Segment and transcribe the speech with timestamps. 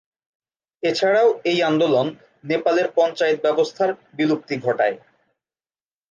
[0.83, 2.07] এছাড়াও এই আন্দোলন
[2.43, 4.95] নেপালের পঞ্চায়েত ব্যবস্থার বিলুপ্তি ঘটায়।